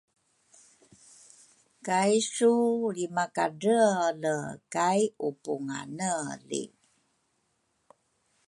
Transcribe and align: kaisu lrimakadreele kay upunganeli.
kaisu 1.85 2.51
lrimakadreele 2.93 4.35
kay 4.73 5.01
upunganeli. 5.27 6.63